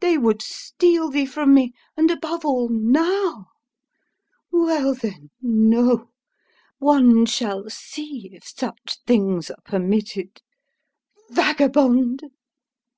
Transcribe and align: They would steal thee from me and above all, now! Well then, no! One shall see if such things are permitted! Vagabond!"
They 0.00 0.16
would 0.16 0.40
steal 0.40 1.10
thee 1.10 1.26
from 1.26 1.52
me 1.52 1.74
and 1.94 2.10
above 2.10 2.42
all, 2.42 2.70
now! 2.70 3.48
Well 4.50 4.94
then, 4.94 5.28
no! 5.42 6.08
One 6.78 7.26
shall 7.26 7.68
see 7.68 8.30
if 8.32 8.46
such 8.48 8.96
things 9.06 9.50
are 9.50 9.60
permitted! 9.66 10.40
Vagabond!" 11.28 12.22